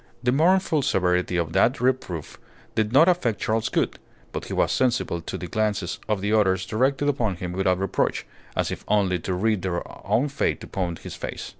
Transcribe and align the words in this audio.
The 0.23 0.31
mournful 0.31 0.81
severity 0.81 1.37
of 1.37 1.53
that 1.53 1.79
reproof 1.79 2.39
did 2.73 2.91
not 2.91 3.07
affect 3.07 3.39
Charles 3.39 3.69
Gould, 3.69 3.99
but 4.31 4.45
he 4.45 4.53
was 4.53 4.71
sensible 4.71 5.21
to 5.21 5.37
the 5.37 5.45
glances 5.45 5.99
of 6.09 6.21
the 6.21 6.33
others 6.33 6.65
directed 6.65 7.07
upon 7.07 7.35
him 7.35 7.51
without 7.53 7.77
reproach, 7.77 8.25
as 8.55 8.71
if 8.71 8.83
only 8.87 9.19
to 9.19 9.35
read 9.35 9.61
their 9.61 9.83
own 10.07 10.27
fate 10.29 10.63
upon 10.63 10.95
his 10.95 11.13
face. 11.13 11.49